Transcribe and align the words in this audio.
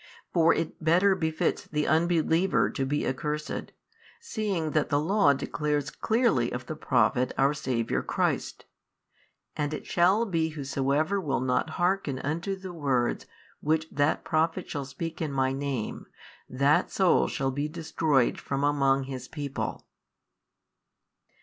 For 0.33 0.51
it 0.51 0.83
better 0.83 1.13
befits 1.13 1.65
the 1.65 1.85
unbeliever 1.87 2.71
to 2.71 2.85
be 2.87 3.05
accursed, 3.05 3.71
seeing 4.19 4.71
that 4.71 4.89
the 4.89 4.99
Law 4.99 5.33
declares 5.33 5.91
clearly 5.91 6.49
of 6.51 6.65
the 6.65 6.75
Prophet 6.75 7.31
our 7.37 7.53
Saviour 7.53 8.01
Christ, 8.01 8.65
And 9.55 9.75
it 9.75 9.85
shall 9.85 10.25
be 10.25 10.49
whosoever 10.57 11.21
will 11.21 11.39
not 11.39 11.69
hearken 11.77 12.17
unto 12.17 12.55
the 12.55 12.73
words 12.73 13.27
which 13.59 13.87
that 13.91 14.23
Prophet 14.23 14.67
shall 14.67 14.85
speak 14.85 15.21
in 15.21 15.31
My 15.31 15.53
Name, 15.53 16.07
that 16.49 16.89
soul 16.89 17.27
shall 17.27 17.51
be 17.51 17.67
destroyed 17.67 18.39
from 18.39 18.63
among 18.63 19.03
his 19.03 19.27
people. 19.27 19.85